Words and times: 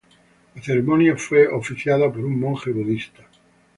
La 0.55 0.63
ceremonia 0.63 1.15
fue 1.15 1.47
oficiada 1.47 2.11
por 2.11 2.25
un 2.25 2.39
monje 2.39 2.71
budista. 2.71 3.21